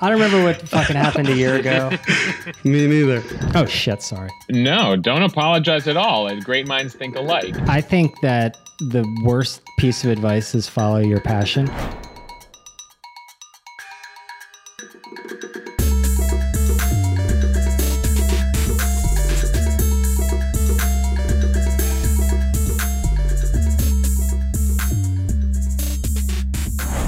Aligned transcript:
I 0.00 0.08
don't 0.10 0.20
remember 0.20 0.44
what 0.44 0.62
fucking 0.68 0.94
happened 0.94 1.28
a 1.28 1.34
year 1.34 1.56
ago. 1.56 1.90
Me 2.64 2.86
neither. 2.86 3.20
Oh 3.56 3.66
shit, 3.66 4.00
sorry. 4.00 4.30
No, 4.48 4.94
don't 4.94 5.22
apologize 5.24 5.88
at 5.88 5.96
all. 5.96 6.32
Great 6.42 6.68
minds 6.68 6.94
think 6.94 7.16
alike. 7.16 7.56
I 7.68 7.80
think 7.80 8.20
that 8.20 8.56
the 8.78 9.04
worst 9.24 9.60
piece 9.76 10.04
of 10.04 10.10
advice 10.10 10.54
is 10.54 10.68
follow 10.68 10.98
your 10.98 11.20
passion. 11.20 11.68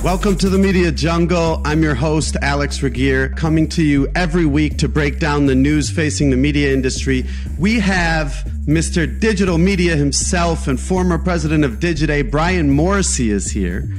Welcome 0.02 0.38
to 0.38 0.48
the 0.48 0.56
Media 0.56 0.90
Jungle. 0.90 1.60
I'm 1.62 1.82
your 1.82 1.94
host, 1.94 2.34
Alex 2.40 2.82
Regier, 2.82 3.28
coming 3.28 3.68
to 3.68 3.82
you 3.82 4.10
every 4.14 4.46
week 4.46 4.78
to 4.78 4.88
break 4.88 5.18
down 5.18 5.44
the 5.44 5.54
news 5.54 5.90
facing 5.90 6.30
the 6.30 6.38
media 6.38 6.72
industry. 6.72 7.26
We 7.58 7.80
have 7.80 8.30
Mr. 8.64 9.20
Digital 9.20 9.58
Media 9.58 9.96
himself 9.96 10.68
and 10.68 10.80
former 10.80 11.18
president 11.18 11.66
of 11.66 11.80
Digiday, 11.80 12.30
Brian 12.30 12.70
Morrissey, 12.70 13.30
is 13.30 13.50
here, 13.50 13.90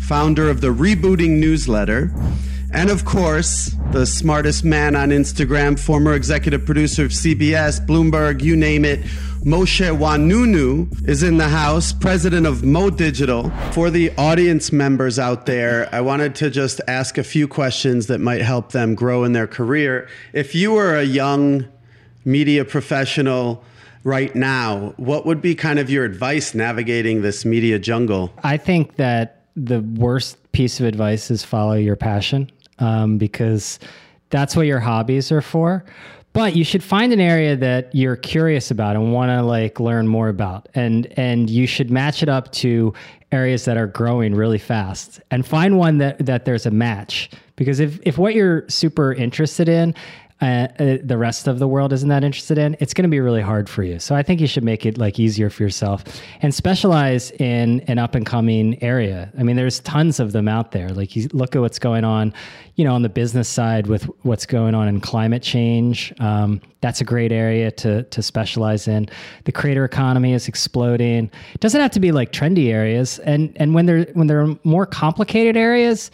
founder 0.00 0.50
of 0.50 0.62
the 0.62 0.74
Rebooting 0.74 1.38
newsletter. 1.38 2.10
And 2.76 2.90
of 2.90 3.06
course, 3.06 3.74
the 3.92 4.04
smartest 4.04 4.62
man 4.62 4.96
on 4.96 5.08
Instagram, 5.08 5.78
former 5.78 6.12
executive 6.12 6.66
producer 6.66 7.06
of 7.06 7.10
CBS, 7.10 7.80
Bloomberg, 7.80 8.42
you 8.42 8.54
name 8.54 8.84
it, 8.84 9.00
Mosheh 9.46 9.96
Oinounou 9.96 11.08
is 11.08 11.22
in 11.22 11.38
the 11.38 11.48
house, 11.48 11.94
president 11.94 12.46
of 12.46 12.64
Mo 12.64 12.90
Digital. 12.90 13.48
For 13.72 13.88
the 13.88 14.12
audience 14.18 14.72
members 14.72 15.18
out 15.18 15.46
there, 15.46 15.88
I 15.90 16.02
wanted 16.02 16.34
to 16.34 16.50
just 16.50 16.82
ask 16.86 17.16
a 17.16 17.24
few 17.24 17.48
questions 17.48 18.08
that 18.08 18.18
might 18.18 18.42
help 18.42 18.72
them 18.72 18.94
grow 18.94 19.24
in 19.24 19.32
their 19.32 19.46
career. 19.46 20.06
If 20.34 20.54
you 20.54 20.72
were 20.72 20.98
a 20.98 21.04
young 21.04 21.66
media 22.26 22.62
professional 22.66 23.64
right 24.04 24.34
now, 24.34 24.92
what 24.98 25.24
would 25.24 25.40
be 25.40 25.54
kind 25.54 25.78
of 25.78 25.88
your 25.88 26.04
advice 26.04 26.54
navigating 26.54 27.22
this 27.22 27.46
media 27.46 27.78
jungle? 27.78 28.34
I 28.44 28.58
think 28.58 28.96
that 28.96 29.44
the 29.56 29.80
worst 29.80 30.36
piece 30.52 30.78
of 30.78 30.84
advice 30.84 31.30
is 31.30 31.42
follow 31.42 31.72
your 31.72 31.96
passion 31.96 32.50
um, 32.78 33.18
because 33.18 33.78
that's 34.30 34.56
what 34.56 34.66
your 34.66 34.80
hobbies 34.80 35.30
are 35.32 35.42
for. 35.42 35.84
But 36.32 36.54
you 36.54 36.64
should 36.64 36.84
find 36.84 37.14
an 37.14 37.20
area 37.20 37.56
that 37.56 37.94
you're 37.94 38.16
curious 38.16 38.70
about 38.70 38.94
and 38.94 39.10
want 39.10 39.30
to 39.30 39.42
like 39.42 39.80
learn 39.80 40.06
more 40.06 40.28
about. 40.28 40.68
And 40.74 41.06
and 41.18 41.48
you 41.48 41.66
should 41.66 41.90
match 41.90 42.22
it 42.22 42.28
up 42.28 42.52
to 42.52 42.92
areas 43.32 43.64
that 43.64 43.78
are 43.78 43.86
growing 43.86 44.34
really 44.34 44.58
fast. 44.58 45.18
And 45.30 45.46
find 45.46 45.78
one 45.78 45.96
that 45.98 46.26
that 46.26 46.44
there's 46.44 46.66
a 46.66 46.70
match. 46.70 47.30
Because 47.56 47.80
if 47.80 47.98
if 48.02 48.18
what 48.18 48.34
you're 48.34 48.68
super 48.68 49.14
interested 49.14 49.66
in 49.66 49.94
uh, 50.42 50.68
uh, 50.78 50.98
the 51.02 51.16
rest 51.16 51.46
of 51.48 51.58
the 51.58 51.66
world 51.66 51.94
isn't 51.94 52.10
that 52.10 52.22
interested 52.22 52.58
in, 52.58 52.76
it's 52.78 52.92
going 52.92 53.04
to 53.04 53.08
be 53.08 53.20
really 53.20 53.40
hard 53.40 53.70
for 53.70 53.82
you. 53.82 53.98
So 53.98 54.14
I 54.14 54.22
think 54.22 54.38
you 54.38 54.46
should 54.46 54.64
make 54.64 54.84
it 54.84 54.98
like 54.98 55.18
easier 55.18 55.48
for 55.48 55.62
yourself 55.62 56.04
and 56.42 56.54
specialize 56.54 57.30
in 57.32 57.80
an 57.88 57.98
up 57.98 58.14
and 58.14 58.26
coming 58.26 58.82
area. 58.82 59.32
I 59.38 59.42
mean, 59.42 59.56
there's 59.56 59.80
tons 59.80 60.20
of 60.20 60.32
them 60.32 60.46
out 60.46 60.72
there. 60.72 60.90
Like 60.90 61.16
you 61.16 61.28
look 61.32 61.56
at 61.56 61.62
what's 61.62 61.78
going 61.78 62.04
on, 62.04 62.34
you 62.74 62.84
know, 62.84 62.94
on 62.94 63.00
the 63.00 63.08
business 63.08 63.48
side 63.48 63.86
with 63.86 64.04
what's 64.24 64.44
going 64.44 64.74
on 64.74 64.88
in 64.88 65.00
climate 65.00 65.42
change. 65.42 66.12
Um, 66.20 66.60
that's 66.82 67.00
a 67.00 67.04
great 67.04 67.32
area 67.32 67.70
to 67.70 68.02
to 68.02 68.22
specialize 68.22 68.86
in. 68.86 69.08
The 69.44 69.52
creator 69.52 69.86
economy 69.86 70.34
is 70.34 70.48
exploding. 70.48 71.30
It 71.54 71.60
doesn't 71.60 71.80
have 71.80 71.92
to 71.92 72.00
be 72.00 72.12
like 72.12 72.32
trendy 72.32 72.68
areas. 72.68 73.18
And 73.20 73.56
and 73.56 73.74
when 73.74 73.86
there 73.86 74.04
when 74.12 74.26
there 74.26 74.42
are 74.42 74.54
more 74.64 74.84
complicated 74.84 75.56
areas, 75.56 76.10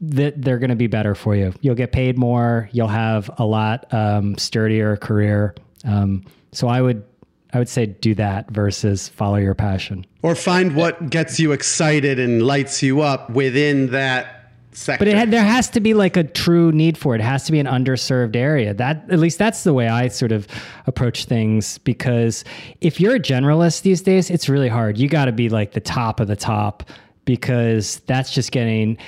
that 0.00 0.40
they're 0.42 0.58
going 0.58 0.70
to 0.70 0.76
be 0.76 0.86
better 0.86 1.14
for 1.14 1.34
you. 1.34 1.52
You'll 1.60 1.74
get 1.74 1.92
paid 1.92 2.18
more. 2.18 2.68
You'll 2.72 2.88
have 2.88 3.30
a 3.38 3.44
lot 3.44 3.92
um, 3.92 4.36
sturdier 4.38 4.96
career. 4.96 5.54
Um, 5.84 6.24
so 6.52 6.68
I 6.68 6.80
would 6.80 7.04
I 7.52 7.58
would 7.58 7.68
say 7.68 7.86
do 7.86 8.14
that 8.16 8.50
versus 8.50 9.08
follow 9.08 9.36
your 9.36 9.54
passion. 9.54 10.04
Or 10.22 10.34
find 10.34 10.76
what 10.76 11.10
gets 11.10 11.40
you 11.40 11.52
excited 11.52 12.18
and 12.18 12.42
lights 12.42 12.82
you 12.82 13.00
up 13.00 13.30
within 13.30 13.92
that 13.92 14.52
sector. 14.72 15.04
But 15.04 15.08
it, 15.08 15.30
there 15.30 15.44
has 15.44 15.70
to 15.70 15.80
be 15.80 15.94
like 15.94 16.16
a 16.16 16.24
true 16.24 16.70
need 16.72 16.98
for 16.98 17.14
it. 17.14 17.20
It 17.20 17.24
has 17.24 17.44
to 17.44 17.52
be 17.52 17.58
an 17.58 17.66
underserved 17.66 18.36
area. 18.36 18.74
That 18.74 19.10
at 19.10 19.18
least 19.18 19.38
that's 19.38 19.64
the 19.64 19.72
way 19.72 19.88
I 19.88 20.08
sort 20.08 20.32
of 20.32 20.46
approach 20.86 21.24
things. 21.24 21.78
Because 21.78 22.44
if 22.80 23.00
you're 23.00 23.14
a 23.14 23.20
generalist 23.20 23.82
these 23.82 24.02
days, 24.02 24.28
it's 24.28 24.48
really 24.48 24.68
hard. 24.68 24.98
You 24.98 25.08
got 25.08 25.26
to 25.26 25.32
be 25.32 25.48
like 25.48 25.72
the 25.72 25.80
top 25.80 26.20
of 26.20 26.28
the 26.28 26.36
top 26.36 26.90
because 27.24 28.00
that's 28.06 28.32
just 28.32 28.52
getting 28.52 28.98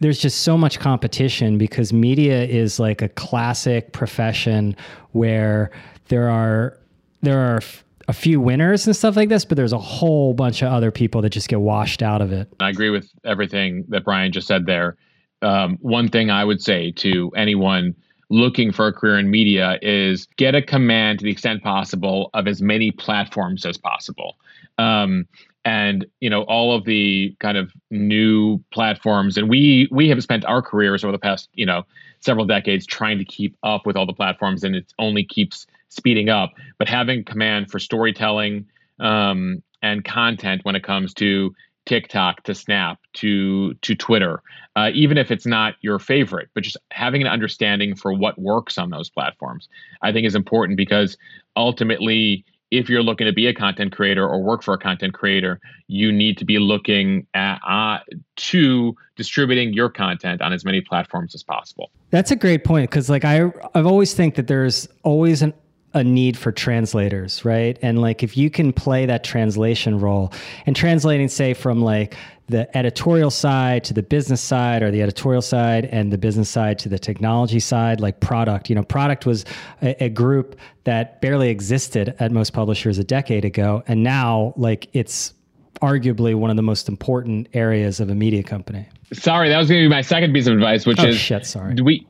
there's 0.00 0.18
just 0.18 0.40
so 0.42 0.56
much 0.56 0.80
competition 0.80 1.58
because 1.58 1.92
media 1.92 2.44
is 2.44 2.80
like 2.80 3.02
a 3.02 3.08
classic 3.08 3.92
profession 3.92 4.74
where 5.12 5.70
there 6.08 6.28
are 6.28 6.76
there 7.22 7.38
are 7.38 7.60
a 8.08 8.12
few 8.12 8.40
winners 8.40 8.86
and 8.86 8.96
stuff 8.96 9.14
like 9.14 9.28
this, 9.28 9.44
but 9.44 9.56
there's 9.56 9.72
a 9.72 9.78
whole 9.78 10.34
bunch 10.34 10.62
of 10.62 10.72
other 10.72 10.90
people 10.90 11.22
that 11.22 11.30
just 11.30 11.48
get 11.48 11.60
washed 11.60 12.02
out 12.02 12.20
of 12.20 12.32
it. 12.32 12.52
I 12.58 12.70
agree 12.70 12.90
with 12.90 13.08
everything 13.24 13.84
that 13.88 14.04
Brian 14.04 14.32
just 14.32 14.48
said 14.48 14.66
there. 14.66 14.96
Um, 15.42 15.78
one 15.80 16.08
thing 16.08 16.30
I 16.30 16.44
would 16.44 16.60
say 16.60 16.90
to 16.92 17.30
anyone 17.36 17.94
looking 18.30 18.72
for 18.72 18.86
a 18.86 18.92
career 18.92 19.18
in 19.18 19.30
media 19.30 19.78
is 19.82 20.26
get 20.36 20.54
a 20.54 20.62
command 20.62 21.20
to 21.20 21.24
the 21.24 21.30
extent 21.30 21.62
possible 21.62 22.30
of 22.34 22.48
as 22.48 22.62
many 22.62 22.90
platforms 22.90 23.64
as 23.66 23.76
possible. 23.76 24.36
Um, 24.78 25.26
and 25.64 26.06
you 26.20 26.30
know 26.30 26.42
all 26.42 26.74
of 26.74 26.84
the 26.84 27.34
kind 27.40 27.56
of 27.56 27.72
new 27.90 28.58
platforms. 28.72 29.36
And 29.36 29.48
we 29.48 29.88
we 29.90 30.08
have 30.08 30.22
spent 30.22 30.44
our 30.44 30.62
careers 30.62 31.04
over 31.04 31.12
the 31.12 31.18
past 31.18 31.48
you 31.54 31.66
know 31.66 31.84
several 32.20 32.46
decades 32.46 32.86
trying 32.86 33.18
to 33.18 33.24
keep 33.24 33.56
up 33.62 33.86
with 33.86 33.96
all 33.96 34.06
the 34.06 34.12
platforms 34.12 34.64
and 34.64 34.76
it 34.76 34.92
only 34.98 35.24
keeps 35.24 35.66
speeding 35.88 36.28
up. 36.28 36.52
But 36.78 36.88
having 36.88 37.24
command 37.24 37.70
for 37.70 37.78
storytelling 37.78 38.66
um, 39.00 39.62
and 39.82 40.04
content 40.04 40.64
when 40.64 40.76
it 40.76 40.84
comes 40.84 41.14
to 41.14 41.54
tiktok 41.86 42.42
to 42.42 42.54
snap 42.54 42.98
to 43.14 43.72
to 43.76 43.94
twitter 43.94 44.42
uh, 44.76 44.90
even 44.92 45.16
if 45.16 45.30
it's 45.30 45.46
not 45.46 45.74
your 45.80 45.98
favorite 45.98 46.48
but 46.52 46.62
just 46.62 46.76
having 46.90 47.22
an 47.22 47.26
understanding 47.26 47.96
for 47.96 48.12
what 48.12 48.38
works 48.38 48.76
on 48.76 48.90
those 48.90 49.08
platforms 49.08 49.66
i 50.02 50.12
think 50.12 50.26
is 50.26 50.34
important 50.34 50.76
because 50.76 51.16
ultimately 51.56 52.44
if 52.70 52.88
you're 52.88 53.02
looking 53.02 53.26
to 53.26 53.32
be 53.32 53.46
a 53.46 53.54
content 53.54 53.92
creator 53.92 54.26
or 54.26 54.42
work 54.42 54.62
for 54.62 54.74
a 54.74 54.78
content 54.78 55.14
creator, 55.14 55.60
you 55.88 56.12
need 56.12 56.38
to 56.38 56.44
be 56.44 56.58
looking 56.58 57.26
at 57.34 57.58
uh, 57.66 57.98
to 58.36 58.94
distributing 59.16 59.72
your 59.72 59.88
content 59.88 60.40
on 60.40 60.52
as 60.52 60.64
many 60.64 60.80
platforms 60.80 61.34
as 61.34 61.42
possible. 61.42 61.90
That's 62.10 62.30
a 62.30 62.36
great 62.36 62.64
point 62.64 62.90
because, 62.90 63.10
like, 63.10 63.24
I 63.24 63.50
I've 63.74 63.86
always 63.86 64.14
think 64.14 64.36
that 64.36 64.46
there's 64.46 64.88
always 65.02 65.42
an 65.42 65.52
a 65.94 66.04
need 66.04 66.36
for 66.36 66.52
translators, 66.52 67.44
right? 67.44 67.78
And 67.82 68.00
like 68.00 68.22
if 68.22 68.36
you 68.36 68.50
can 68.50 68.72
play 68.72 69.06
that 69.06 69.24
translation 69.24 69.98
role 69.98 70.32
and 70.66 70.76
translating, 70.76 71.28
say, 71.28 71.54
from 71.54 71.82
like 71.82 72.16
the 72.50 72.76
editorial 72.76 73.30
side 73.30 73.84
to 73.84 73.94
the 73.94 74.02
business 74.02 74.40
side 74.40 74.82
or 74.82 74.90
the 74.90 75.02
editorial 75.02 75.40
side 75.40 75.86
and 75.86 76.12
the 76.12 76.18
business 76.18 76.48
side 76.48 76.78
to 76.80 76.88
the 76.88 76.98
technology 76.98 77.60
side 77.60 78.00
like 78.00 78.18
product 78.20 78.68
you 78.68 78.74
know 78.74 78.82
product 78.82 79.24
was 79.24 79.44
a, 79.82 80.04
a, 80.04 80.08
group 80.08 80.58
that 80.82 81.20
barely 81.20 81.48
existed 81.48 82.14
at 82.18 82.32
most 82.32 82.52
publishers 82.52 82.98
a 82.98 83.04
decade 83.04 83.44
ago 83.44 83.84
and 83.86 84.02
now 84.02 84.52
like 84.56 84.88
it's 84.92 85.32
arguably 85.80 86.34
one 86.34 86.50
of 86.50 86.56
the 86.56 86.62
most 86.62 86.88
important 86.88 87.48
areas 87.54 88.00
of 88.00 88.10
a 88.10 88.14
media 88.14 88.42
company 88.42 88.84
sorry 89.12 89.48
that 89.48 89.56
was 89.56 89.68
going 89.68 89.80
to 89.80 89.84
be 89.84 89.88
my 89.88 90.02
second 90.02 90.32
piece 90.32 90.48
of 90.48 90.54
advice 90.54 90.84
which 90.84 90.98
oh, 90.98 91.06
is 91.06 91.16
shit 91.16 91.46
sorry 91.46 91.74
do 91.74 91.84
we 91.84 92.04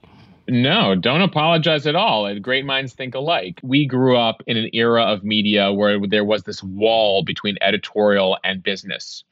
no, 0.51 0.95
don't 0.95 1.23
apologize 1.23 1.87
at 1.87 1.95
all. 1.95 2.27
Uh, 2.27 2.35
great 2.35 2.65
minds 2.65 2.93
think 2.93 3.15
alike. 3.15 3.61
We 3.63 3.87
grew 3.87 4.17
up 4.17 4.43
in 4.47 4.57
an 4.57 4.71
era 4.73 5.05
of 5.05 5.25
media 5.25 5.73
where 5.73 5.99
there 6.07 6.25
was 6.25 6.43
this 6.43 6.63
wall 6.63 7.23
between 7.23 7.57
editorial 7.61 8.39
and 8.45 8.63
business 8.63 9.25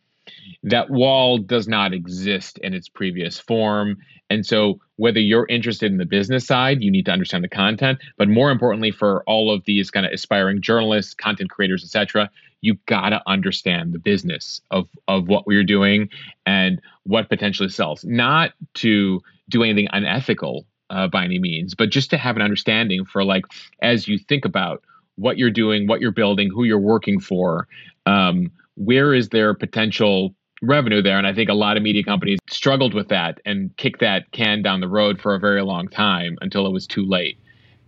that 0.62 0.90
wall 0.90 1.38
does 1.38 1.68
not 1.68 1.92
exist 1.92 2.58
in 2.58 2.74
its 2.74 2.88
previous 2.88 3.38
form. 3.38 3.98
And 4.30 4.44
so, 4.44 4.80
whether 4.96 5.20
you're 5.20 5.46
interested 5.48 5.90
in 5.90 5.98
the 5.98 6.04
business 6.04 6.46
side, 6.46 6.82
you 6.82 6.90
need 6.90 7.06
to 7.06 7.12
understand 7.12 7.44
the 7.44 7.48
content. 7.48 7.98
But 8.16 8.28
more 8.28 8.50
importantly, 8.50 8.90
for 8.90 9.22
all 9.24 9.52
of 9.52 9.64
these 9.64 9.90
kind 9.90 10.04
of 10.04 10.12
aspiring 10.12 10.60
journalists, 10.60 11.14
content 11.14 11.50
creators, 11.50 11.84
etc., 11.84 12.30
you 12.60 12.74
got 12.86 13.10
to 13.10 13.22
understand 13.26 13.92
the 13.92 13.98
business 13.98 14.60
of 14.70 14.88
of 15.06 15.28
what 15.28 15.46
we're 15.46 15.64
doing 15.64 16.08
and 16.44 16.80
what 17.04 17.28
potentially 17.28 17.68
sells. 17.68 18.04
Not 18.04 18.52
to 18.74 19.22
do 19.48 19.62
anything 19.62 19.88
unethical 19.92 20.66
uh, 20.90 21.08
by 21.08 21.24
any 21.24 21.38
means, 21.38 21.74
but 21.74 21.90
just 21.90 22.10
to 22.10 22.18
have 22.18 22.36
an 22.36 22.42
understanding 22.42 23.04
for 23.04 23.24
like 23.24 23.44
as 23.82 24.08
you 24.08 24.18
think 24.18 24.44
about 24.44 24.82
what 25.16 25.36
you're 25.36 25.50
doing, 25.50 25.86
what 25.86 26.00
you're 26.00 26.12
building, 26.12 26.48
who 26.50 26.64
you're 26.64 26.78
working 26.78 27.18
for. 27.20 27.66
Um, 28.06 28.50
where 28.76 29.12
is 29.12 29.30
there 29.30 29.52
potential 29.54 30.34
revenue 30.62 31.02
there. 31.02 31.18
And 31.18 31.26
I 31.26 31.32
think 31.32 31.48
a 31.48 31.54
lot 31.54 31.76
of 31.76 31.82
media 31.82 32.02
companies 32.02 32.38
struggled 32.50 32.94
with 32.94 33.08
that 33.08 33.40
and 33.44 33.76
kicked 33.76 34.00
that 34.00 34.30
can 34.32 34.62
down 34.62 34.80
the 34.80 34.88
road 34.88 35.20
for 35.20 35.34
a 35.34 35.38
very 35.38 35.62
long 35.62 35.88
time 35.88 36.36
until 36.40 36.66
it 36.66 36.72
was 36.72 36.86
too 36.86 37.06
late. 37.06 37.38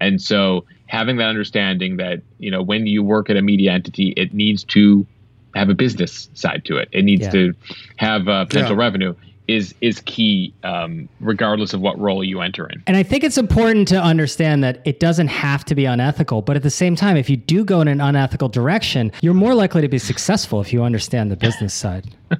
And 0.01 0.21
so 0.21 0.65
having 0.87 1.17
that 1.17 1.29
understanding 1.29 1.97
that, 1.99 2.23
you 2.39 2.51
know, 2.51 2.63
when 2.63 2.87
you 2.87 3.03
work 3.03 3.29
at 3.29 3.37
a 3.37 3.43
media 3.43 3.73
entity, 3.73 4.15
it 4.17 4.33
needs 4.33 4.65
to 4.65 5.07
have 5.55 5.69
a 5.69 5.75
business 5.75 6.31
side 6.35 6.65
to 6.67 6.77
it. 6.77 6.89
It 6.93 7.05
needs 7.05 7.23
yeah. 7.23 7.31
to 7.31 7.55
have 7.97 8.29
uh, 8.29 8.45
potential 8.45 8.77
yeah. 8.77 8.83
revenue 8.83 9.15
is 9.51 9.75
is 9.81 10.01
key, 10.03 10.53
um, 10.63 11.09
regardless 11.21 11.75
of 11.75 11.81
what 11.81 11.99
role 11.99 12.23
you 12.23 12.41
enter 12.41 12.69
in. 12.69 12.83
And 12.87 12.97
I 12.97 13.03
think 13.03 13.25
it's 13.25 13.39
important 13.39 13.89
to 13.89 14.01
understand 14.01 14.63
that 14.65 14.81
it 14.85 15.01
doesn't 15.01 15.29
have 15.29 15.65
to 15.67 15.75
be 15.75 15.85
unethical, 15.85 16.43
but 16.43 16.57
at 16.57 16.63
the 16.63 16.71
same 16.71 16.95
time, 16.95 17.17
if 17.17 17.29
you 17.29 17.37
do 17.37 17.65
go 17.65 17.81
in 17.81 17.89
an 17.89 18.01
unethical 18.01 18.49
direction, 18.49 19.11
you're 19.23 19.35
more 19.35 19.55
likely 19.55 19.83
to 19.83 19.89
be 19.89 19.99
successful 19.99 20.61
if 20.61 20.73
you 20.73 20.83
understand 20.83 21.31
the 21.31 21.37
business 21.37 21.75
side. 21.75 22.07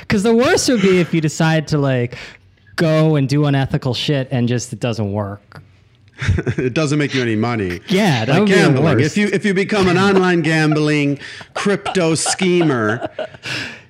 Because 0.00 0.24
the 0.24 0.34
worst 0.34 0.68
would 0.68 0.82
be 0.82 0.98
if 0.98 1.14
you 1.14 1.20
decide 1.20 1.68
to 1.68 1.78
like 1.78 2.18
go 2.76 3.16
and 3.16 3.28
do 3.28 3.44
unethical 3.44 3.94
shit 3.94 4.28
and 4.30 4.48
just 4.48 4.72
it 4.72 4.80
doesn't 4.80 5.12
work. 5.12 5.62
it 6.56 6.72
doesn't 6.72 6.98
make 6.98 7.14
you 7.14 7.20
any 7.20 7.36
money. 7.36 7.80
Yeah, 7.88 8.24
that 8.24 8.32
like 8.32 8.40
would 8.40 8.48
be 8.48 8.54
the 8.54 8.58
gambling. 8.58 8.84
worst. 8.84 9.06
If 9.06 9.16
you 9.16 9.28
if 9.28 9.44
you 9.44 9.52
become 9.52 9.86
an 9.86 9.98
online 9.98 10.40
gambling 10.40 11.18
crypto 11.54 12.14
schemer, 12.32 13.08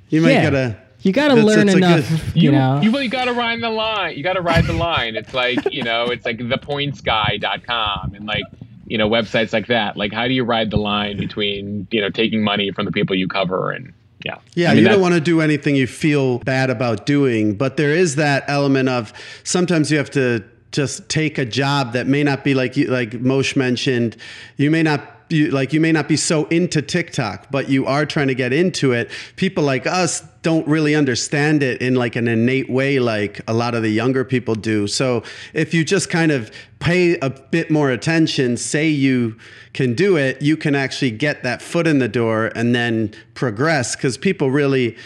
you 0.08 0.20
might 0.22 0.32
Yeah. 0.32 0.42
gotta 0.50 0.76
You 1.02 1.12
got 1.12 1.28
to 1.28 1.34
learn 1.34 1.68
enough, 1.68 2.08
good- 2.08 2.42
you, 2.42 2.50
know. 2.50 2.80
you 2.82 2.90
really 2.90 3.06
got 3.08 3.26
to 3.26 3.32
ride 3.32 3.60
the 3.60 3.70
line. 3.70 4.16
You 4.16 4.22
got 4.24 4.32
to 4.32 4.40
ride 4.40 4.64
the 4.66 4.72
line. 4.72 5.14
It's 5.16 5.32
like 5.34 5.72
you 5.72 5.82
know, 5.84 6.06
it's 6.06 6.24
like 6.24 6.38
thepointsguy.com 6.38 8.14
and 8.14 8.26
like 8.26 8.44
you 8.86 8.98
know 8.98 9.08
websites 9.08 9.52
like 9.52 9.66
that. 9.68 9.96
Like, 9.96 10.12
how 10.12 10.26
do 10.28 10.34
you 10.34 10.44
ride 10.44 10.70
the 10.70 10.76
line 10.78 11.16
between 11.18 11.86
you 11.90 12.00
know 12.00 12.10
taking 12.10 12.42
money 12.42 12.70
from 12.72 12.84
the 12.86 12.92
people 12.92 13.14
you 13.16 13.28
cover 13.28 13.70
and 13.70 13.92
yeah, 14.24 14.38
Yeah, 14.54 14.70
I 14.70 14.74
mean, 14.74 14.82
you 14.82 14.88
don't 14.88 15.00
want 15.00 15.14
to 15.14 15.20
do 15.20 15.40
anything 15.40 15.76
you 15.76 15.86
feel 15.86 16.38
bad 16.40 16.70
about 16.70 17.06
doing, 17.06 17.54
but 17.54 17.76
there 17.76 17.92
is 17.92 18.16
that 18.16 18.44
element 18.48 18.88
of 18.88 19.12
sometimes 19.44 19.92
you 19.92 19.98
have 19.98 20.10
to 20.12 20.42
just 20.72 21.08
take 21.08 21.38
a 21.38 21.44
job 21.44 21.92
that 21.92 22.06
may 22.08 22.24
not 22.24 22.42
be 22.42 22.54
like 22.54 22.76
you, 22.76 22.86
like 22.88 23.10
Mosheh 23.10 23.54
mentioned. 23.56 24.16
You 24.56 24.70
may 24.70 24.82
not 24.82 25.15
like 25.30 25.72
you 25.72 25.80
may 25.80 25.92
not 25.92 26.08
be 26.08 26.16
so 26.16 26.44
into 26.46 26.80
TikTok, 26.80 27.50
but 27.50 27.68
you 27.68 27.86
are 27.86 28.06
trying 28.06 28.28
to 28.28 28.34
get 28.34 28.52
into 28.52 28.92
it. 28.92 29.10
People 29.36 29.64
like 29.64 29.86
us 29.86 30.22
don't 30.42 30.66
really 30.68 30.94
understand 30.94 31.62
it 31.62 31.82
in 31.82 31.94
like 31.96 32.14
an 32.14 32.28
innate 32.28 32.70
way 32.70 33.00
like 33.00 33.40
a 33.48 33.52
lot 33.52 33.74
of 33.74 33.82
the 33.82 33.88
younger 33.88 34.24
people 34.24 34.54
do. 34.54 34.86
So 34.86 35.24
if 35.52 35.74
you 35.74 35.84
just 35.84 36.08
kind 36.08 36.30
of 36.30 36.52
pay 36.78 37.18
a 37.18 37.30
bit 37.30 37.70
more 37.70 37.90
attention, 37.90 38.56
say 38.56 38.88
you 38.88 39.36
can 39.72 39.94
do 39.94 40.16
it, 40.16 40.40
you 40.40 40.56
can 40.56 40.76
actually 40.76 41.10
get 41.10 41.42
that 41.42 41.60
foot 41.60 41.86
in 41.88 41.98
the 41.98 42.08
door 42.08 42.52
and 42.54 42.74
then 42.74 43.12
progress 43.34 43.96
because 43.96 44.16
people 44.16 44.50
really 44.50 44.96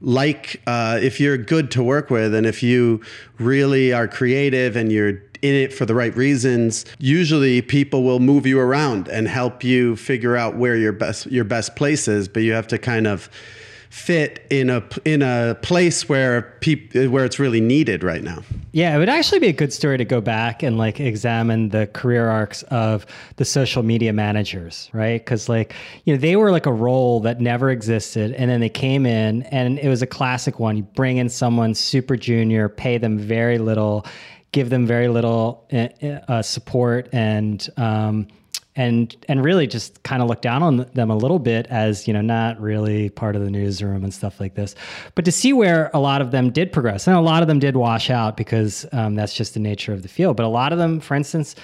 like 0.00 0.60
uh, 0.66 0.98
if 1.02 1.20
you're 1.20 1.38
good 1.38 1.70
to 1.72 1.82
work 1.82 2.10
with 2.10 2.34
and 2.34 2.46
if 2.46 2.62
you 2.62 3.00
really 3.38 3.92
are 3.92 4.08
creative 4.08 4.76
and 4.76 4.92
you're 4.92 5.22
in 5.42 5.54
it 5.54 5.72
for 5.72 5.84
the 5.84 5.94
right 5.94 6.16
reasons 6.16 6.86
usually 6.98 7.60
people 7.60 8.02
will 8.02 8.20
move 8.20 8.46
you 8.46 8.58
around 8.58 9.08
and 9.08 9.28
help 9.28 9.62
you 9.62 9.94
figure 9.94 10.36
out 10.36 10.56
where 10.56 10.76
your 10.76 10.92
best 10.92 11.26
your 11.26 11.44
best 11.44 11.76
place 11.76 12.08
is 12.08 12.28
but 12.28 12.42
you 12.42 12.52
have 12.52 12.66
to 12.66 12.78
kind 12.78 13.06
of 13.06 13.28
fit 13.94 14.44
in 14.50 14.70
a 14.70 14.82
in 15.04 15.22
a 15.22 15.56
place 15.62 16.08
where 16.08 16.42
peop, 16.60 16.92
where 16.94 17.24
it's 17.24 17.38
really 17.38 17.60
needed 17.60 18.02
right 18.02 18.24
now 18.24 18.42
Yeah, 18.72 18.94
it 18.94 18.98
would 18.98 19.08
actually 19.08 19.38
be 19.38 19.46
a 19.46 19.52
good 19.52 19.72
story 19.72 19.98
to 19.98 20.04
go 20.04 20.20
back 20.20 20.64
and 20.64 20.76
like 20.76 20.98
examine 20.98 21.68
the 21.68 21.86
career 21.86 22.28
arcs 22.28 22.64
of 22.64 23.06
the 23.36 23.44
social 23.44 23.84
media 23.84 24.12
managers, 24.12 24.90
right? 24.92 25.20
Because 25.20 25.48
like 25.48 25.74
you 26.02 26.12
know 26.12 26.18
they 26.18 26.34
were 26.34 26.50
like 26.50 26.66
a 26.66 26.72
role 26.72 27.20
that 27.20 27.40
never 27.40 27.70
existed, 27.70 28.32
and 28.32 28.50
then 28.50 28.58
they 28.58 28.68
came 28.68 29.06
in, 29.06 29.44
and 29.44 29.78
it 29.78 29.88
was 29.88 30.02
a 30.02 30.08
classic 30.08 30.58
one. 30.58 30.76
You 30.76 30.82
bring 30.82 31.18
in 31.18 31.28
someone 31.28 31.72
super 31.72 32.16
junior, 32.16 32.68
pay 32.68 32.98
them 32.98 33.16
very 33.16 33.58
little, 33.58 34.04
give 34.50 34.70
them 34.70 34.88
very 34.88 35.06
little 35.06 35.68
uh, 35.72 35.86
uh, 36.28 36.42
support, 36.42 37.08
and 37.12 37.70
um, 37.76 38.26
and 38.76 39.16
and 39.28 39.44
really 39.44 39.66
just 39.66 40.02
kind 40.02 40.22
of 40.22 40.28
look 40.28 40.42
down 40.42 40.62
on 40.62 40.78
them 40.94 41.10
a 41.10 41.16
little 41.16 41.38
bit 41.38 41.66
as 41.68 42.08
you 42.08 42.12
know 42.12 42.20
not 42.20 42.60
really 42.60 43.08
part 43.10 43.36
of 43.36 43.42
the 43.42 43.50
newsroom 43.50 44.02
and 44.02 44.12
stuff 44.12 44.40
like 44.40 44.54
this 44.54 44.74
but 45.14 45.24
to 45.24 45.32
see 45.32 45.52
where 45.52 45.90
a 45.94 46.00
lot 46.00 46.20
of 46.20 46.30
them 46.30 46.50
did 46.50 46.72
progress. 46.72 47.06
And 47.06 47.16
a 47.16 47.20
lot 47.20 47.42
of 47.42 47.48
them 47.48 47.58
did 47.58 47.76
wash 47.76 48.10
out 48.10 48.36
because 48.36 48.86
um, 48.92 49.14
that's 49.14 49.34
just 49.34 49.54
the 49.54 49.60
nature 49.60 49.92
of 49.92 50.02
the 50.02 50.08
field. 50.08 50.36
But 50.36 50.44
a 50.44 50.48
lot 50.48 50.72
of 50.72 50.78
them 50.78 51.00
for 51.00 51.14
instance 51.14 51.54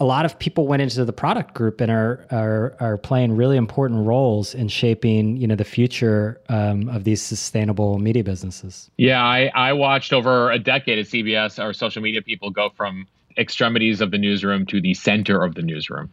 a 0.00 0.04
lot 0.04 0.24
of 0.24 0.38
people 0.38 0.68
went 0.68 0.80
into 0.80 1.04
the 1.04 1.12
product 1.12 1.54
group 1.54 1.80
and 1.80 1.90
are 1.90 2.24
are, 2.30 2.76
are 2.80 2.96
playing 2.96 3.36
really 3.36 3.56
important 3.56 4.06
roles 4.06 4.54
in 4.54 4.68
shaping 4.68 5.36
you 5.36 5.46
know 5.46 5.56
the 5.56 5.64
future 5.64 6.40
um, 6.48 6.88
of 6.88 7.04
these 7.04 7.22
sustainable 7.22 7.98
media 7.98 8.24
businesses. 8.24 8.90
Yeah, 8.96 9.22
I, 9.22 9.50
I 9.54 9.72
watched 9.72 10.12
over 10.12 10.50
a 10.50 10.58
decade 10.58 10.98
at 10.98 11.06
CBS 11.06 11.62
our 11.62 11.72
social 11.72 12.02
media 12.02 12.22
people 12.22 12.50
go 12.50 12.70
from 12.70 13.06
extremities 13.36 14.00
of 14.00 14.10
the 14.10 14.18
newsroom 14.18 14.66
to 14.66 14.80
the 14.80 14.94
center 14.94 15.42
of 15.42 15.54
the 15.54 15.62
newsroom. 15.62 16.10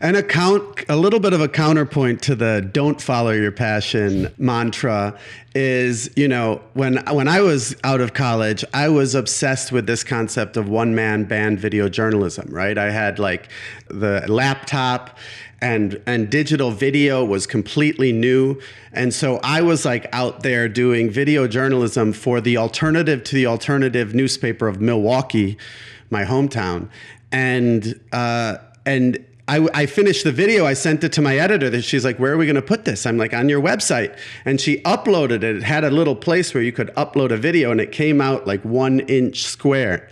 And 0.00 0.16
a 0.16 0.22
count, 0.22 0.84
a 0.88 0.96
little 0.96 1.20
bit 1.20 1.32
of 1.32 1.40
a 1.40 1.48
counterpoint 1.48 2.20
to 2.22 2.34
the 2.34 2.68
"don't 2.72 3.00
follow 3.00 3.30
your 3.30 3.52
passion" 3.52 4.32
mantra 4.38 5.18
is, 5.54 6.10
you 6.16 6.28
know, 6.28 6.60
when 6.74 6.98
when 7.06 7.28
I 7.28 7.40
was 7.40 7.76
out 7.84 8.00
of 8.00 8.12
college, 8.12 8.64
I 8.74 8.88
was 8.88 9.14
obsessed 9.14 9.72
with 9.72 9.86
this 9.86 10.04
concept 10.04 10.56
of 10.56 10.68
one 10.68 10.94
man 10.94 11.24
band 11.24 11.60
video 11.60 11.88
journalism. 11.88 12.48
Right? 12.50 12.76
I 12.76 12.90
had 12.90 13.18
like 13.18 13.48
the 13.88 14.24
laptop. 14.28 15.16
And, 15.60 16.02
and 16.04 16.28
digital 16.28 16.72
video 16.72 17.24
was 17.24 17.46
completely 17.46 18.12
new. 18.12 18.60
And 18.92 19.14
so 19.14 19.40
I 19.42 19.62
was 19.62 19.86
like 19.86 20.06
out 20.12 20.42
there 20.42 20.68
doing 20.68 21.08
video 21.08 21.48
journalism 21.48 22.12
for 22.12 22.42
the 22.42 22.58
alternative 22.58 23.24
to 23.24 23.34
the 23.34 23.46
alternative 23.46 24.14
newspaper 24.14 24.68
of 24.68 24.82
Milwaukee, 24.82 25.56
my 26.10 26.26
hometown. 26.26 26.90
And, 27.32 27.98
uh, 28.12 28.58
and 28.86 29.24
I, 29.46 29.68
I 29.74 29.86
finished 29.86 30.24
the 30.24 30.32
video. 30.32 30.64
I 30.64 30.72
sent 30.72 31.04
it 31.04 31.12
to 31.12 31.22
my 31.22 31.36
editor. 31.36 31.68
That 31.68 31.82
she's 31.82 32.04
like, 32.04 32.18
"Where 32.18 32.32
are 32.32 32.36
we 32.36 32.46
going 32.46 32.56
to 32.56 32.62
put 32.62 32.84
this?" 32.84 33.04
I'm 33.04 33.18
like, 33.18 33.34
"On 33.34 33.48
your 33.48 33.60
website." 33.60 34.16
And 34.44 34.60
she 34.60 34.78
uploaded 34.82 35.42
it. 35.42 35.56
It 35.56 35.62
had 35.62 35.84
a 35.84 35.90
little 35.90 36.16
place 36.16 36.54
where 36.54 36.62
you 36.62 36.72
could 36.72 36.88
upload 36.94 37.30
a 37.30 37.36
video, 37.36 37.70
and 37.70 37.80
it 37.80 37.92
came 37.92 38.20
out 38.20 38.46
like 38.46 38.62
one 38.64 39.00
inch 39.00 39.44
square. 39.44 40.08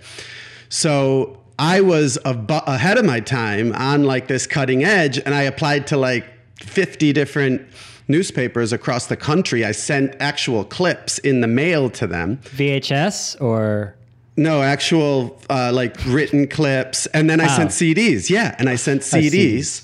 So 0.69 1.39
I 1.59 1.81
was 1.81 2.19
abo- 2.25 2.67
ahead 2.67 2.99
of 2.99 3.05
my 3.05 3.21
time 3.21 3.73
on 3.75 4.05
like 4.05 4.29
this 4.29 4.47
cutting 4.47 4.85
edge, 4.85 5.19
and 5.19 5.35
I 5.35 5.43
applied 5.43 5.87
to 5.89 5.97
like 5.97 6.27
50 6.61 7.13
different 7.13 7.63
newspapers 8.09 8.73
across 8.73 9.07
the 9.07 9.17
country. 9.17 9.65
I 9.65 9.73
sent 9.73 10.15
actual 10.21 10.65
clips 10.65 11.19
in 11.19 11.41
the 11.41 11.47
mail 11.47 11.89
to 11.91 12.07
them. 12.07 12.39
vhs 12.45 13.41
or 13.41 13.95
No, 14.37 14.62
actual 14.62 15.38
uh, 15.50 15.70
like 15.73 15.94
written 16.06 16.46
clips, 16.49 17.06
and 17.06 17.29
then 17.29 17.40
I 17.40 17.52
Oh. 17.52 17.56
sent 17.56 17.70
CDs. 17.70 18.31
Yeah, 18.31 18.55
and 18.58 18.69
I 18.69 18.76
sent 18.76 19.02
CDs, 19.02 19.82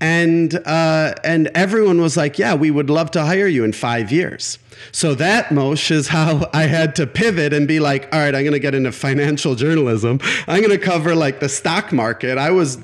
and 0.00 0.54
uh, 0.66 1.12
and 1.22 1.50
everyone 1.54 2.00
was 2.00 2.16
like, 2.16 2.38
"Yeah, 2.38 2.54
we 2.54 2.70
would 2.70 2.88
love 2.88 3.10
to 3.12 3.22
hire 3.22 3.46
you 3.46 3.62
in 3.62 3.72
five 3.72 4.10
years." 4.10 4.58
So 4.92 5.14
that 5.16 5.50
Mosheh 5.50 5.90
is 5.90 6.08
how 6.08 6.48
I 6.54 6.62
had 6.62 6.96
to 6.96 7.06
pivot 7.06 7.52
and 7.52 7.68
be 7.68 7.78
like, 7.80 8.08
"All 8.10 8.18
right, 8.20 8.34
I'm 8.34 8.42
going 8.42 8.52
to 8.52 8.58
get 8.58 8.74
into 8.74 8.90
financial 8.92 9.54
journalism. 9.54 10.18
I'm 10.48 10.62
going 10.62 10.70
to 10.78 10.78
cover 10.78 11.14
like 11.14 11.40
the 11.40 11.50
stock 11.50 11.92
market." 11.92 12.38
I 12.38 12.50
was 12.52 12.78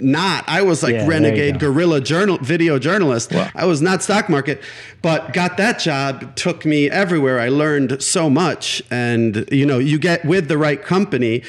not. 0.00 0.44
I 0.48 0.62
was 0.62 0.82
like 0.82 0.94
Yeah, 0.94 1.06
renegade 1.06 1.58
guerrilla 1.58 2.00
journal 2.00 2.38
video 2.38 2.78
journalist. 2.78 3.32
I 3.54 3.64
was 3.64 3.82
not 3.82 4.02
stock 4.02 4.28
market, 4.28 4.62
but 5.02 5.32
got 5.32 5.56
that 5.56 5.78
job. 5.78 6.34
Took 6.36 6.64
me 6.64 6.90
everywhere. 6.90 7.40
I 7.40 7.48
learned 7.48 8.02
so 8.02 8.30
much, 8.30 8.82
and 8.90 9.48
you 9.50 9.66
know, 9.66 9.78
you 9.78 9.98
get 9.98 10.24
with 10.24 10.48
the 10.48 10.58
right 10.58 10.82
company, 10.82 11.42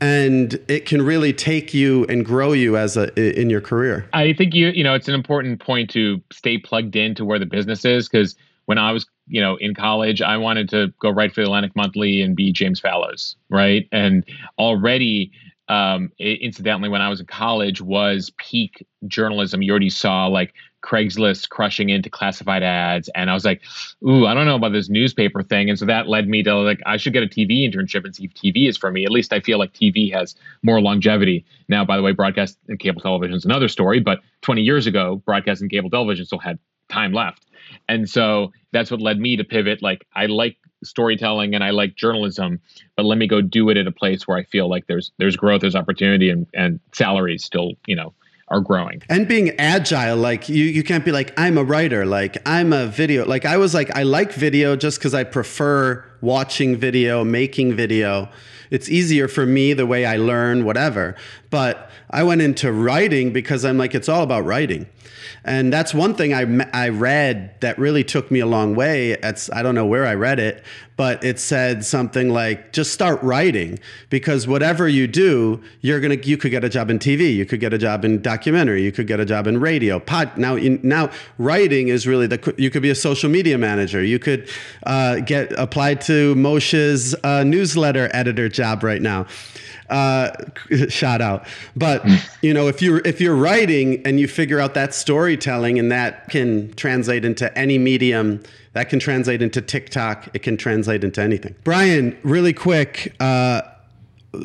and 0.00 0.58
it 0.68 0.84
can 0.84 1.02
really 1.02 1.32
take 1.32 1.72
you 1.72 2.04
and 2.08 2.24
grow 2.24 2.52
you 2.52 2.76
as 2.76 2.96
a 2.96 3.40
in 3.40 3.48
your 3.48 3.60
career. 3.60 4.08
I 4.12 4.32
think 4.32 4.54
you 4.54 4.68
you 4.68 4.82
know 4.82 4.94
it's 4.94 5.08
an 5.08 5.14
important 5.14 5.60
point 5.60 5.90
to 5.90 6.20
stay 6.32 6.58
plugged 6.58 6.96
into 6.96 7.24
where 7.24 7.38
the 7.38 7.46
business 7.46 7.84
is 7.84 8.08
because 8.08 8.34
when 8.66 8.78
I 8.78 8.92
was 8.92 9.06
you 9.26 9.40
know 9.40 9.56
in 9.56 9.74
college, 9.74 10.20
I 10.20 10.36
wanted 10.36 10.68
to 10.70 10.92
go 11.00 11.10
write 11.10 11.32
for 11.34 11.40
the 11.40 11.46
Atlantic 11.46 11.76
Monthly 11.76 12.20
and 12.20 12.34
be 12.34 12.52
James 12.52 12.80
Fallows, 12.80 13.36
right? 13.48 13.88
And 13.92 14.24
already, 14.58 15.30
um, 15.68 16.10
incidentally, 16.18 16.88
when 16.88 17.00
I 17.00 17.08
was 17.08 17.20
in 17.20 17.26
college, 17.26 17.80
was 17.80 18.30
peak 18.36 18.84
journalism. 19.06 19.62
You 19.62 19.70
already 19.70 19.90
saw 19.90 20.26
like 20.26 20.54
Craigslist 20.82 21.48
crushing 21.48 21.88
into 21.90 22.10
classified 22.10 22.62
ads, 22.62 23.08
and 23.14 23.30
I 23.30 23.34
was 23.34 23.44
like, 23.44 23.62
"Ooh, 24.06 24.26
I 24.26 24.34
don't 24.34 24.46
know 24.46 24.56
about 24.56 24.72
this 24.72 24.88
newspaper 24.88 25.42
thing." 25.42 25.70
And 25.70 25.78
so 25.78 25.86
that 25.86 26.08
led 26.08 26.28
me 26.28 26.42
to 26.42 26.54
like, 26.56 26.80
I 26.84 26.96
should 26.96 27.12
get 27.12 27.22
a 27.22 27.26
TV 27.26 27.68
internship 27.70 28.04
and 28.04 28.14
see 28.14 28.24
if 28.24 28.34
TV 28.34 28.68
is 28.68 28.76
for 28.76 28.90
me. 28.90 29.04
At 29.04 29.12
least 29.12 29.32
I 29.32 29.40
feel 29.40 29.58
like 29.58 29.72
TV 29.72 30.12
has 30.12 30.34
more 30.62 30.80
longevity. 30.80 31.44
Now, 31.68 31.84
by 31.84 31.96
the 31.96 32.02
way, 32.02 32.12
broadcast 32.12 32.58
and 32.68 32.78
cable 32.78 33.00
television 33.00 33.36
is 33.36 33.44
another 33.44 33.68
story, 33.68 34.00
but 34.00 34.20
20 34.42 34.62
years 34.62 34.86
ago, 34.86 35.22
broadcast 35.24 35.60
and 35.62 35.70
cable 35.70 35.90
television 35.90 36.26
still 36.26 36.38
had 36.38 36.58
time 36.88 37.12
left. 37.12 37.46
And 37.88 38.08
so 38.08 38.52
that's 38.72 38.90
what 38.90 39.00
led 39.00 39.18
me 39.18 39.36
to 39.36 39.44
pivot. 39.44 39.82
Like, 39.82 40.06
I 40.14 40.26
like 40.26 40.56
storytelling 40.84 41.54
and 41.54 41.62
I 41.62 41.70
like 41.70 41.96
journalism, 41.96 42.60
but 42.96 43.04
let 43.04 43.18
me 43.18 43.26
go 43.26 43.40
do 43.40 43.68
it 43.70 43.76
at 43.76 43.86
a 43.86 43.92
place 43.92 44.26
where 44.26 44.36
I 44.38 44.44
feel 44.44 44.68
like 44.68 44.86
there's 44.86 45.12
there's 45.18 45.36
growth, 45.36 45.60
there's 45.60 45.76
opportunity, 45.76 46.30
and 46.30 46.46
and 46.54 46.80
salaries 46.92 47.44
still, 47.44 47.72
you 47.86 47.96
know, 47.96 48.14
are 48.48 48.60
growing. 48.60 49.02
and 49.08 49.26
being 49.26 49.58
agile 49.58 50.16
like 50.16 50.48
you 50.48 50.64
you 50.64 50.82
can't 50.82 51.04
be 51.06 51.10
like 51.10 51.32
i'm 51.38 51.56
a 51.56 51.64
writer 51.64 52.04
like 52.04 52.36
i'm 52.44 52.72
a 52.74 52.86
video 52.86 53.24
like 53.24 53.46
i 53.46 53.56
was 53.56 53.72
like 53.72 53.90
i 53.96 54.02
like 54.02 54.30
video 54.32 54.76
just 54.76 54.98
because 54.98 55.14
i 55.14 55.24
prefer 55.24 56.04
watching 56.22 56.76
video, 56.76 57.24
making 57.24 57.74
video. 57.76 58.30
It's 58.70 58.88
easier 58.88 59.28
for 59.28 59.44
me 59.44 59.74
the 59.74 59.84
way 59.84 60.06
I 60.06 60.16
learn, 60.16 60.64
whatever. 60.64 61.14
But 61.50 61.90
I 62.08 62.22
went 62.22 62.40
into 62.40 62.72
writing 62.72 63.32
because 63.32 63.66
I'm 63.66 63.76
like, 63.76 63.94
it's 63.94 64.08
all 64.08 64.22
about 64.22 64.46
writing. 64.46 64.86
And 65.44 65.72
that's 65.72 65.92
one 65.92 66.14
thing 66.14 66.32
I, 66.32 66.66
I 66.72 66.88
read 66.90 67.60
that 67.60 67.78
really 67.78 68.04
took 68.04 68.30
me 68.30 68.40
a 68.40 68.46
long 68.46 68.74
way. 68.74 69.12
It's, 69.12 69.50
I 69.50 69.62
don't 69.62 69.74
know 69.74 69.86
where 69.86 70.06
I 70.06 70.14
read 70.14 70.38
it, 70.38 70.62
but 70.96 71.24
it 71.24 71.40
said 71.40 71.84
something 71.84 72.28
like, 72.30 72.72
just 72.72 72.92
start 72.92 73.20
writing 73.22 73.80
because 74.08 74.46
whatever 74.46 74.88
you 74.88 75.08
do, 75.08 75.60
you're 75.80 76.00
going 76.00 76.16
to, 76.20 76.28
you 76.28 76.36
could 76.36 76.52
get 76.52 76.62
a 76.62 76.68
job 76.68 76.90
in 76.90 76.98
TV, 76.98 77.34
you 77.34 77.44
could 77.44 77.58
get 77.58 77.72
a 77.72 77.78
job 77.78 78.04
in 78.04 78.22
documentary, 78.22 78.82
you 78.82 78.92
could 78.92 79.08
get 79.08 79.18
a 79.18 79.24
job 79.24 79.46
in 79.48 79.58
radio, 79.58 79.98
pod. 79.98 80.36
Now, 80.38 80.56
now 80.82 81.10
writing 81.38 81.88
is 81.88 82.06
really 82.06 82.28
the, 82.28 82.54
you 82.56 82.70
could 82.70 82.82
be 82.82 82.90
a 82.90 82.94
social 82.94 83.28
media 83.28 83.58
manager. 83.58 84.02
You 84.02 84.20
could 84.20 84.48
uh, 84.84 85.20
get 85.20 85.50
applied 85.58 86.02
to 86.02 86.11
Mosheh's 86.34 87.14
uh, 87.24 87.44
newsletter 87.44 88.08
editor 88.12 88.48
job 88.48 88.82
right 88.82 89.02
now 89.02 89.26
uh, 89.92 90.30
shout 90.88 91.20
out. 91.20 91.46
But 91.76 92.04
you 92.40 92.52
know, 92.52 92.66
if 92.66 92.82
you're 92.82 93.00
if 93.06 93.20
you're 93.20 93.36
writing 93.36 94.04
and 94.04 94.18
you 94.18 94.26
figure 94.26 94.58
out 94.58 94.74
that 94.74 94.94
storytelling 94.94 95.78
and 95.78 95.92
that 95.92 96.28
can 96.30 96.72
translate 96.74 97.24
into 97.24 97.56
any 97.56 97.78
medium, 97.78 98.42
that 98.72 98.88
can 98.88 98.98
translate 98.98 99.42
into 99.42 99.60
TikTok, 99.60 100.28
it 100.34 100.42
can 100.42 100.56
translate 100.56 101.04
into 101.04 101.20
anything. 101.20 101.54
Brian, 101.62 102.18
really 102.22 102.52
quick. 102.52 103.14
Uh, 103.20 103.62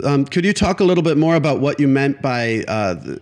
um, 0.04 0.26
could 0.26 0.44
you 0.44 0.52
talk 0.52 0.82
a 0.82 0.84
little 0.84 1.04
bit 1.04 1.18
more 1.18 1.36
about 1.36 1.62
what 1.62 1.80
you 1.80 1.88
meant 1.88 2.22
by 2.22 2.66
uh, 2.68 3.16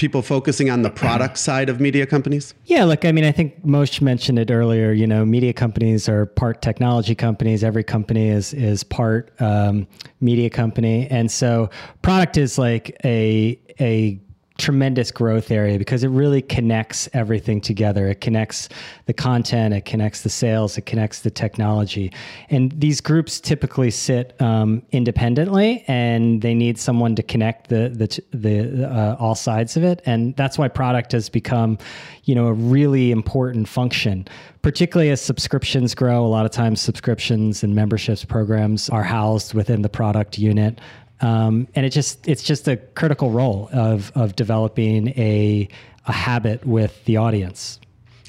people 0.00 0.22
focusing 0.22 0.70
on 0.70 0.80
the 0.80 0.88
product 0.88 1.36
side 1.48 1.68
of 1.68 1.78
media 1.78 2.06
companies? 2.06 2.54
Yeah, 2.64 2.84
look, 2.84 3.04
I 3.04 3.12
mean, 3.12 3.24
I 3.24 3.32
think 3.32 3.64
Mosheh 3.66 4.00
mentioned 4.00 4.38
it 4.38 4.50
earlier. 4.50 4.92
You 4.92 5.06
know, 5.06 5.26
media 5.26 5.52
companies 5.52 6.08
are 6.08 6.24
part 6.24 6.62
technology 6.62 7.14
companies. 7.14 7.62
Every 7.62 7.84
company 7.84 8.30
is 8.30 8.54
is 8.54 8.82
part 8.82 9.30
um, 9.40 9.86
media 10.20 10.48
company, 10.48 11.06
and 11.08 11.30
so 11.30 11.68
product 12.00 12.38
is 12.38 12.58
like 12.58 12.96
a 13.04 13.60
a 13.78 14.18
tremendous 14.60 15.10
growth 15.10 15.50
area 15.50 15.78
because 15.78 16.04
it 16.04 16.08
really 16.08 16.42
connects 16.42 17.08
everything 17.14 17.60
together. 17.60 18.06
It 18.08 18.20
connects 18.20 18.68
the 19.06 19.12
content, 19.12 19.74
it 19.74 19.84
connects 19.86 20.22
the 20.22 20.28
sales, 20.28 20.76
it 20.76 20.86
connects 20.86 21.20
the 21.20 21.30
technology. 21.30 22.12
And 22.50 22.70
these 22.78 23.00
groups 23.00 23.40
typically 23.40 23.90
sit 23.90 24.40
um, 24.40 24.82
independently, 24.92 25.82
and 25.88 26.42
they 26.42 26.54
need 26.54 26.78
someone 26.78 27.16
to 27.16 27.22
connect 27.22 27.68
the 27.68 27.88
the 27.88 28.08
the 28.36 28.86
uh, 28.86 29.16
all 29.18 29.34
sides 29.34 29.76
of 29.76 29.82
it. 29.82 30.02
And 30.04 30.36
that's 30.36 30.58
why 30.58 30.68
product 30.68 31.12
has 31.12 31.30
become, 31.30 31.78
you 32.24 32.34
know, 32.34 32.46
a 32.46 32.52
really 32.52 33.10
important 33.10 33.66
function. 33.66 34.28
Particularly 34.62 35.10
as 35.10 35.22
subscriptions 35.22 35.94
grow, 35.94 36.24
a 36.24 36.28
lot 36.28 36.44
of 36.44 36.52
times 36.52 36.82
subscriptions 36.82 37.62
and 37.64 37.74
memberships 37.74 38.26
programs 38.26 38.90
are 38.90 39.02
housed 39.02 39.54
within 39.54 39.80
the 39.80 39.88
product 39.88 40.38
unit. 40.38 40.80
Um, 41.20 41.68
and 41.74 41.84
it 41.84 41.90
just 41.90 42.26
it's 42.28 42.42
just 42.42 42.66
a 42.68 42.76
critical 42.76 43.30
role 43.30 43.68
of 43.72 44.10
of 44.14 44.36
developing 44.36 45.08
a 45.10 45.68
a 46.06 46.12
habit 46.12 46.66
with 46.66 47.04
the 47.04 47.16
audience. 47.16 47.78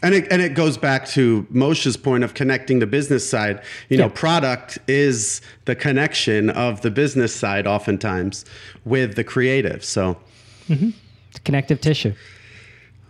And 0.04 0.16
it, 0.16 0.32
and 0.32 0.42
it 0.42 0.56
goes 0.56 0.78
back 0.78 1.06
to 1.10 1.46
Mosheh's 1.52 1.96
point 1.96 2.24
of 2.24 2.34
connecting 2.34 2.80
the 2.80 2.88
business 2.88 3.28
side. 3.28 3.62
You 3.88 3.98
know, 3.98 4.10
product 4.10 4.80
is 4.88 5.42
the 5.66 5.76
connection 5.76 6.50
of 6.50 6.82
the 6.82 6.90
business 6.90 7.36
side 7.36 7.68
oftentimes 7.68 8.44
with 8.84 9.16
the 9.16 9.24
creative. 9.24 9.86
So, 9.86 10.18
mm-hmm. 10.68 10.90
connective 11.46 11.82
tissue. 11.82 12.16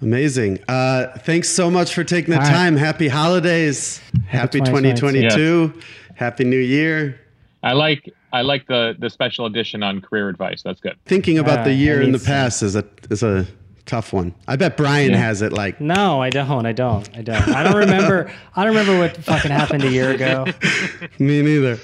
Amazing. 0.02 0.60
Uh, 0.68 1.18
thanks 1.20 1.48
so 1.48 1.72
much 1.72 1.94
for 1.94 2.04
taking 2.04 2.32
the 2.34 2.42
All 2.42 2.46
time. 2.46 2.74
Right. 2.74 2.84
Happy 2.84 3.08
holidays. 3.08 4.02
Happy, 4.28 4.60
Happy 4.60 4.60
2022. 4.60 5.74
Yeah. 5.74 5.82
Happy 6.16 6.44
New 6.44 6.60
Year. 6.60 7.22
I 7.64 7.74
like 7.74 8.14
I 8.34 8.42
like 8.42 8.68
the 8.68 8.96
the 8.98 9.10
special 9.10 9.46
edition 9.46 9.84
on 9.84 10.02
career 10.02 10.30
advice. 10.30 10.62
That's 10.64 10.80
good. 10.80 10.98
Thinking 11.06 11.38
about 11.38 11.60
uh, 11.60 11.64
the 11.66 11.74
year 11.74 12.02
in 12.02 12.12
the 12.12 12.20
past 12.20 12.64
is 12.64 12.76
a 12.76 12.86
is 13.10 13.24
a 13.24 13.48
tough 13.86 14.14
one. 14.14 14.34
I 14.48 14.56
bet 14.56 14.78
Brian 14.78 15.12
yeah. 15.12 15.18
has 15.18 15.42
it 15.42 15.54
like. 15.54 15.82
No, 15.82 16.22
I 16.22 16.30
don't. 16.30 16.66
I 16.66 16.72
don't. 16.72 17.10
I 17.16 17.22
don't. 17.22 17.50
I 17.50 17.64
don't 17.64 17.76
remember. 17.76 18.32
I 18.56 18.64
don't 18.64 18.76
remember 18.76 18.98
what 18.98 19.18
fucking 19.18 19.52
happened 19.52 19.84
a 19.84 19.92
year 19.92 20.12
ago. 20.12 20.46
Me 21.20 21.42
neither. 21.42 21.80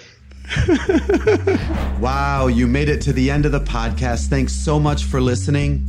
wow, 2.00 2.48
you 2.48 2.68
made 2.68 2.88
it 2.88 3.01
to 3.01 3.12
the 3.12 3.30
end 3.30 3.46
of 3.46 3.51
the 3.51 3.60
podcast. 3.60 4.27
Thanks 4.27 4.54
so 4.54 4.80
much 4.80 5.04
for 5.04 5.20
listening. 5.20 5.86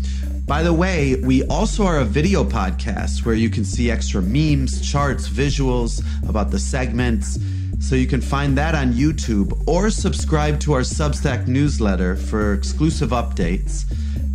By 0.47 0.63
the 0.63 0.73
way, 0.73 1.15
we 1.17 1.45
also 1.45 1.85
are 1.85 2.01
a 2.01 2.05
video 2.05 2.43
podcast 2.43 3.25
where 3.25 3.35
you 3.35 3.51
can 3.51 3.65
see 3.65 3.91
extra 3.91 4.23
memes, 4.23 4.81
charts, 4.81 5.29
visuals 5.29 6.03
about 6.29 6.51
the 6.51 6.59
segments 6.59 7.39
so 7.81 7.95
you 7.95 8.07
can 8.07 8.21
find 8.21 8.57
that 8.59 8.75
on 8.75 8.93
YouTube 8.93 9.67
or 9.67 9.91
subscribe 9.91 10.61
to 10.61 10.73
our 10.73 10.81
Substack 10.81 11.47
newsletter 11.47 12.17
for 12.17 12.53
exclusive 12.53 13.11
updates. 13.11 13.85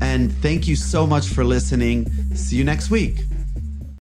And 0.02 0.32
thank 0.42 0.68
you 0.68 0.76
so 0.76 1.06
much 1.06 1.28
for 1.28 1.44
listening. 1.44 2.10
See 2.36 2.56
you 2.56 2.64
next 2.64 2.90
week. 2.90 3.24